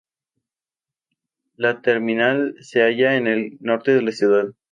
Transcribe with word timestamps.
La 1.57 1.83
terminal 1.83 2.55
se 2.61 2.81
halla 2.81 3.17
en 3.17 3.27
el 3.27 3.57
norte 3.61 3.93
de 3.93 4.01
la 4.01 4.11
ciudad. 4.11 4.47